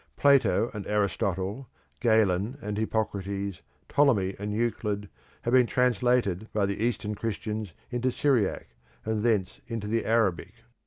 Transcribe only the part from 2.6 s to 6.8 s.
Hippocrates, Ptolemy and Euclid, had been translated by